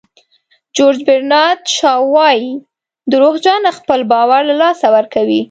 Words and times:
جیورج 0.75 0.99
برنارد 1.07 1.61
شاو 1.77 2.03
وایي 2.15 2.51
دروغجن 3.11 3.63
خپل 3.77 3.99
باور 4.11 4.41
له 4.49 4.55
لاسه 4.61 4.87
ورکوي. 4.95 5.39